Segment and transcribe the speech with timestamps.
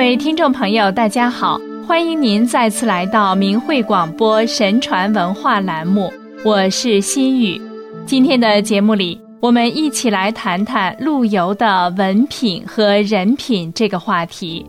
[0.00, 6.10] 各位听众朋友，大家好，欢迎您再次来到明慧广播神传文化栏目，
[6.42, 7.60] 我是心雨。
[8.06, 14.64] 今天的节目里，我们一起来谈谈陆游的文品和人品这个话题。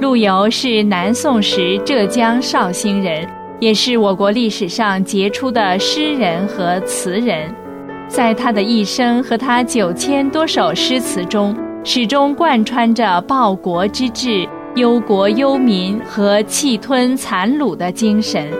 [0.00, 3.24] 陆游是南宋时浙江绍兴人，
[3.60, 7.54] 也是我国历史上杰出的诗人和词人。
[8.08, 18.50] 在他的一生和他九千多首诗词中，始终贯穿着报国之志、忧国忧民和气吞残虏的精神，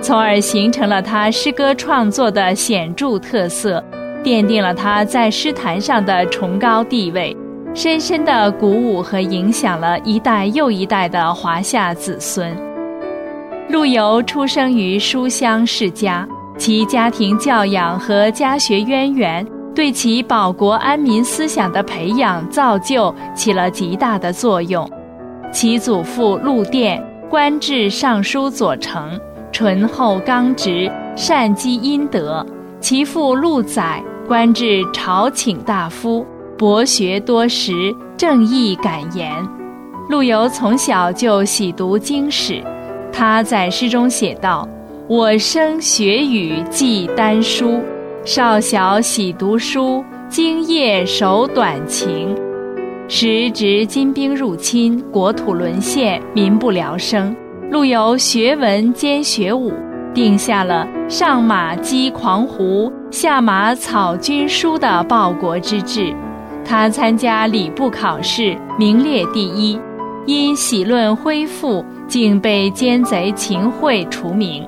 [0.00, 3.84] 从而形成了他诗歌创作的显著特色，
[4.24, 7.36] 奠定了他在诗坛上的崇高地位，
[7.74, 12.56] 深深地鼓舞和影响了一代又一代的华夏子孙。
[13.68, 19.46] 陆游出生于书香世家，其家庭教养和家学渊源。
[19.80, 24.86] 对其保国安民思想的培养造就起了极大的作用。
[25.50, 29.18] 其祖父陆佃官至尚书左丞，
[29.50, 32.44] 醇厚刚直，善积阴德；
[32.78, 36.26] 其父陆载官至朝请大夫，
[36.58, 37.72] 博学多识，
[38.18, 39.32] 正义敢言。
[40.10, 42.62] 陆游从小就喜读经史，
[43.10, 44.68] 他在诗中写道
[45.08, 47.80] ：“我生学语记丹书。”
[48.24, 52.36] 少小喜读书，今夜守短情。
[53.08, 57.34] 时值金兵入侵，国土沦陷，民不聊生。
[57.70, 59.72] 陆游学文兼学武，
[60.12, 66.14] 定下了上马击狂胡，下马草军书的报国之志。
[66.62, 69.80] 他参加礼部考试，名列第一。
[70.26, 74.62] 因喜论恢复，竟被奸贼秦桧除名。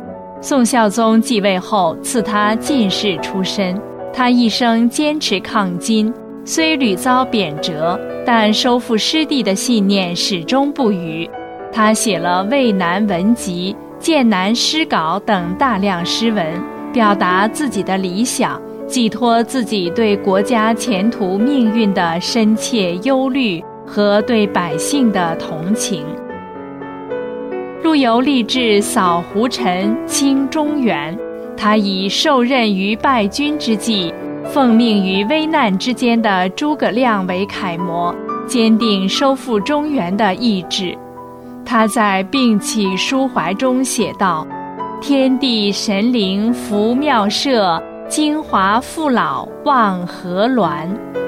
[0.44, 3.80] 宋孝宗继位后，赐他进士出身。
[4.12, 6.12] 他一生坚持抗金，
[6.44, 11.30] 虽屡遭贬谪，但收复失地的信念始终不渝。
[11.72, 16.44] 他写了《渭南文集》《剑南诗稿》等大量诗文，
[16.92, 26.04] 表达自己的理想，寄托自己对国家前途命运的深切忧虑和对百姓的同情。
[27.82, 31.18] 陆游立志扫胡尘，清中原。
[31.56, 38.14] 他以受任于败军之际，奉命于危难之间的诸葛亮为楷模，
[38.46, 40.96] 坚定收复中原的意志。
[41.64, 44.46] 他在并起抒怀中写道
[45.02, 50.86] ：“天地神灵福妙社，精华父老望何鸾？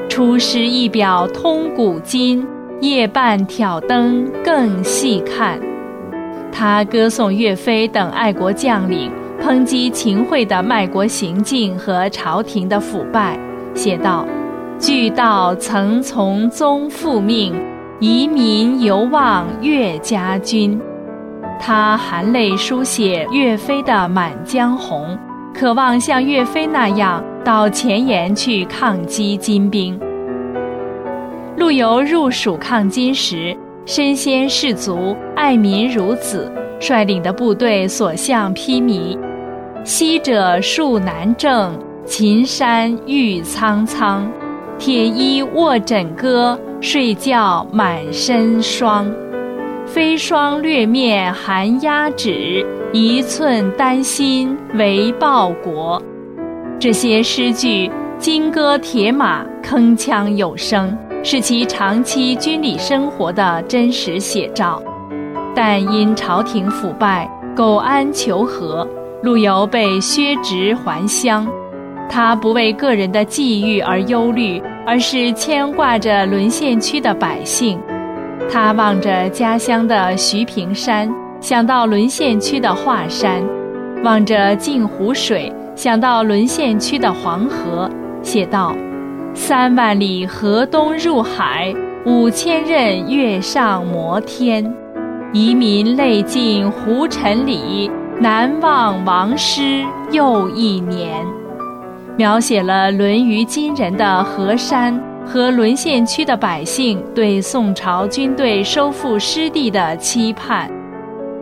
[0.09, 2.47] 出师一表通古今，
[2.81, 5.59] 夜半挑灯更细看。”
[6.57, 9.11] 他歌颂岳飞等爱国将领，
[9.43, 13.37] 抨击秦桧的卖国行径和朝廷的腐败，
[13.75, 14.25] 写道
[14.79, 17.53] ：“俱道曾从宗复命，
[17.99, 20.81] 遗民犹望岳家军。”
[21.59, 25.19] 他含泪书写岳飞的《满江红》，
[25.59, 29.99] 渴望像岳飞那样到前沿去抗击金兵。
[31.57, 33.57] 陆游入蜀抗金时。
[33.87, 36.51] 身先士卒，爱民如子，
[36.81, 39.19] 率领的部队所向披靡。
[39.85, 44.27] 昔者戍南郑，秦山遇苍苍。
[44.79, 49.07] 铁衣卧枕戈，睡觉满身霜。
[49.85, 56.03] 飞霜掠面寒鸦指，一寸丹心为报国。
[56.81, 60.97] 这些诗句，金戈铁马，铿锵有声。
[61.27, 64.81] 是其长期军旅生活的真实写照，
[65.55, 67.27] 但因朝廷腐败、
[67.57, 68.87] 苟安求和，
[69.23, 71.49] 陆游被削职还乡。
[72.11, 77.81] 他不为个人的际遇而忧虑，而是牵挂着沦陷区的百姓。
[78.53, 81.11] 他望着家乡的徐平山，
[81.41, 83.43] 想到沦陷区的华山；
[84.05, 87.91] 望着镜湖水，想到沦陷区的黄河，
[88.23, 88.77] 写道。
[89.37, 91.75] 三万里河东入海，
[92.07, 94.73] 五千仞岳上摩天。
[95.33, 97.91] 遗民泪尽胡尘里，
[98.21, 101.27] 难忘王师又一年。
[102.17, 110.71] 描写了沦于金人的河山和沦陷区的百姓对宋朝军队收复失地的期盼。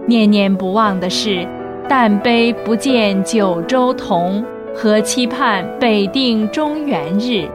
[0.06, 1.46] 念念不忘的是
[1.86, 4.42] “但悲不见九州同”
[4.74, 7.46] 和期盼北定中原日。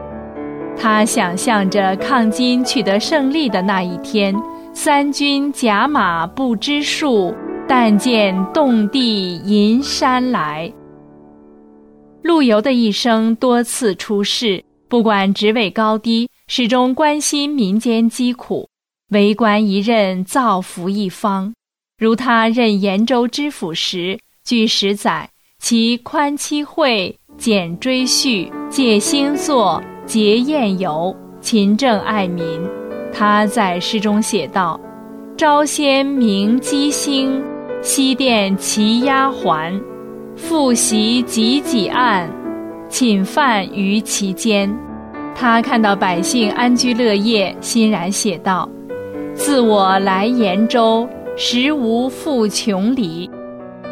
[0.80, 4.34] 他想象着抗金取得胜利的那一天，
[4.72, 7.34] 三军甲马不知数，
[7.66, 10.72] 但见动地银山来。
[12.22, 18.68] 陆游的一生多次出仕，不管职位高低，始终关心民间疾苦，
[19.10, 21.52] 为官一任，造福一方。
[21.98, 25.28] 如他任延州知府时，据史载，
[25.58, 32.42] 其宽期会、简追叙、戒星座、节宴游，勤政爱民。
[33.12, 34.80] 他在诗中写道
[35.36, 37.42] ：“朝先明鸡星，
[37.82, 39.78] 夕殿齐丫鬟，
[40.34, 42.26] 复习己己案。”
[42.88, 44.74] 寝饭于其间，
[45.34, 48.66] 他看到百姓安居乐业，欣然写道
[49.36, 51.06] ：“自我来延州，
[51.36, 53.30] 实无复穷理。”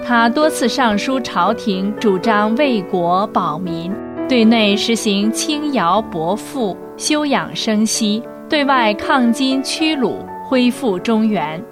[0.02, 3.92] 他多次上书朝廷，主张为国保民，
[4.28, 11.62] 对内实行轻徭薄赋，休养生息；对外抗金驱虏，恢复中原。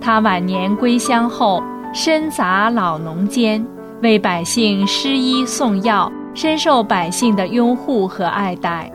[0.00, 1.62] 他晚年归乡后，
[1.92, 3.64] 深杂老农间，
[4.02, 6.10] 为百姓施医送药。
[6.32, 8.88] 深受百姓的拥护和爱戴。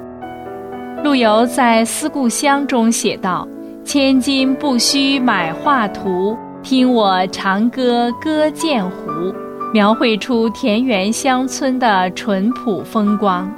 [1.04, 3.46] 陆游在《思故乡》中写道
[3.84, 9.36] ：“千金不须买画图，听我长歌歌剑湖。”
[9.75, 13.54] 描绘出田园乡村的淳朴风光。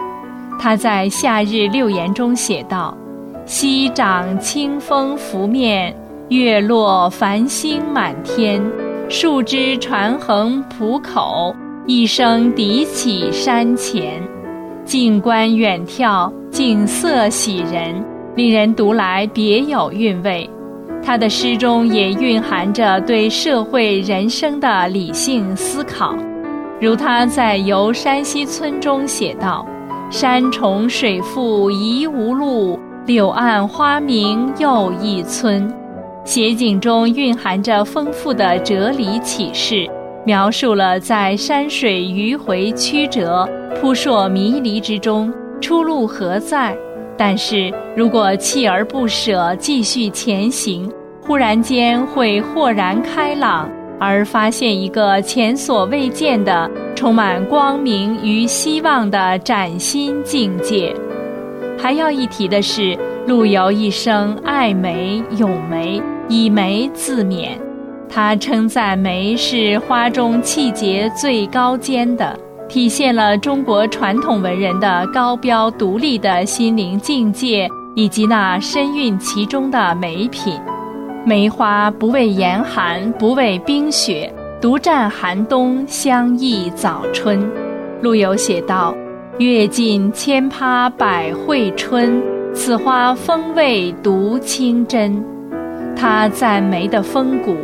[0.60, 2.98] 他在《夏日六言》中写道
[3.46, 5.96] ：“溪涨清风拂面，
[6.30, 8.60] 月落繁星满天，
[9.08, 11.56] 树枝传横浦口。”
[11.86, 14.20] 一声笛起山前，
[14.86, 18.04] 静观远眺，景色喜人，
[18.36, 20.50] 令人读来别有韵味。
[21.07, 26.13] 他的诗中也蕴含着对社会人生的理性思考，
[26.81, 29.65] 如他在《游山西村》中写道
[30.12, 35.74] ：“山重水复疑无路，柳暗花明又一村。”
[36.25, 39.89] 写景中蕴含着丰富的哲理启示。
[40.25, 43.48] 描述了在山水迂回曲折、
[43.80, 46.77] 扑朔迷离之中，出路何在？
[47.18, 50.88] 但是如果锲而不舍继续前行，
[51.27, 53.69] 忽然间会豁然开朗，
[54.00, 60.95] 而发现一个前所未见的、充满光明与希望的崭新境界。
[61.77, 62.97] 还要一提的是，
[63.27, 67.50] 陆游一生爱梅咏梅，以梅自勉。
[68.07, 72.39] 他称赞梅是花中气节最高坚的，
[72.69, 80.57] 体现了中国传统文人的高标独立的心灵境界，以及那深蕴其中的美品。
[81.27, 87.51] 梅花不畏严寒，不畏冰雪，独占寒冬，相忆早春。
[88.01, 88.95] 陆游写道
[89.38, 95.21] ：“阅尽千葩百卉春，此花风味独清真。”
[95.97, 97.57] 他赞梅的风骨。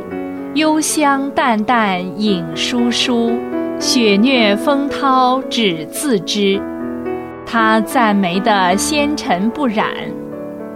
[0.56, 3.32] 幽香淡淡影疏疏，
[3.80, 6.62] 雪虐风涛只自知。
[7.46, 9.88] 他赞梅的纤尘不染，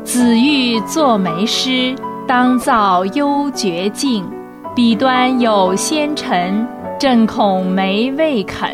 [0.05, 1.93] 紫玉作梅诗，
[2.27, 4.25] 当造幽绝境。
[4.75, 6.68] 彼端有纤尘，
[7.00, 8.69] 正恐梅未肯。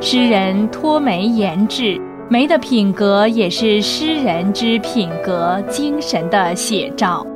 [0.00, 7.26] 诗人托梅言志，梅的品格也是诗人之品格精神的写照。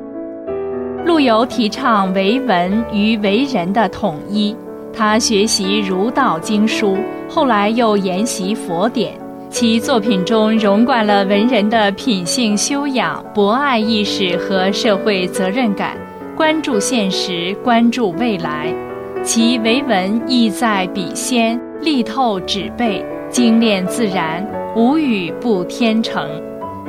[1.05, 4.57] 陆游提倡为文与为人的统一，
[4.93, 6.97] 他学习儒道经书，
[7.29, 9.13] 后来又研习佛典，
[9.59, 15.97] 其作品中融贯了文人的品性修养、博爱意识和社会责任感，
[16.37, 18.71] 关注现实，关注未来。
[19.25, 24.47] 其为文意在笔先，力透纸背，精炼自然，
[24.77, 26.29] 无语不天成。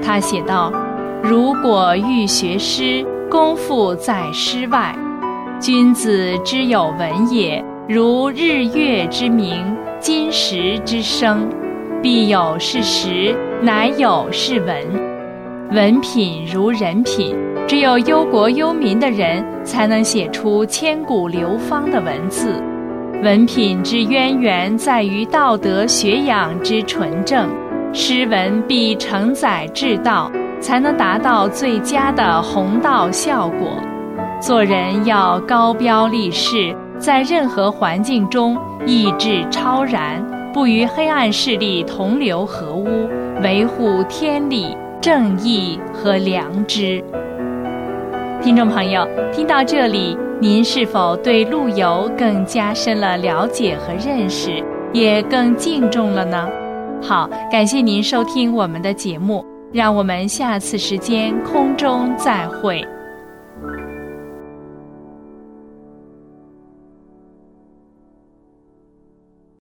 [0.03, 0.69] 他写道
[1.23, 4.93] ：“如果欲学诗。”功夫在诗外，
[5.57, 9.63] 君子之有文也，如日月之明，
[10.01, 11.49] 金石之声，
[12.01, 14.75] 必有是实，乃有是文。
[15.71, 17.35] 文品如人品，
[17.67, 22.61] 只有忧国忧民的人，才能写出千古流芳的文字。
[23.23, 27.49] 文品之渊源在于道德学养之纯正，
[27.93, 30.31] 诗文必承载至道。
[30.59, 33.79] 才能达到最佳的弘道效果。
[34.41, 40.19] 做人要高标立世，在任何环境中意志超然，
[40.53, 43.07] 不与黑暗势力同流合污，
[43.43, 47.03] 维护天理、正义和良知。
[48.41, 54.63] 听众朋友，听到这里，您是否对陆游更加深了了解和认识，
[54.93, 56.47] 也更敬重了呢？
[57.01, 59.45] 好，感谢您收听我们的节目。
[59.73, 62.81] 让我们下次时间空中再会。